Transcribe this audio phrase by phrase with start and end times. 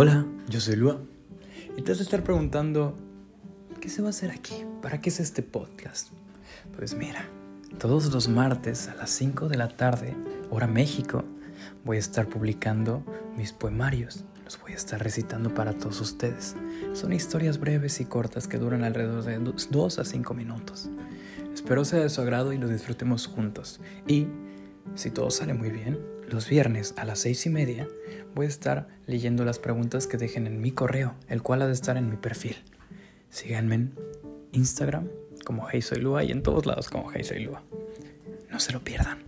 [0.00, 1.00] Hola, yo soy Lua.
[1.76, 2.96] Y te vas a estar preguntando,
[3.80, 4.54] ¿qué se va a hacer aquí?
[4.80, 6.10] ¿Para qué es este podcast?
[6.76, 7.28] Pues mira,
[7.80, 10.16] todos los martes a las 5 de la tarde,
[10.50, 11.24] hora México,
[11.84, 13.02] voy a estar publicando
[13.36, 14.24] mis poemarios.
[14.44, 16.54] Los voy a estar recitando para todos ustedes.
[16.92, 20.88] Son historias breves y cortas que duran alrededor de 2 a 5 minutos.
[21.52, 23.80] Espero sea de su agrado y lo disfrutemos juntos.
[24.06, 24.28] Y,
[24.94, 25.98] si todo sale muy bien,
[26.28, 27.88] los viernes a las seis y media
[28.34, 31.72] voy a estar leyendo las preguntas que dejen en mi correo, el cual ha de
[31.72, 32.56] estar en mi perfil.
[33.30, 33.94] Síganme en
[34.52, 35.08] Instagram
[35.44, 37.62] como Hey Soy Lua y en todos lados como Hey Soy Lua.
[38.50, 39.18] No se lo pierdan.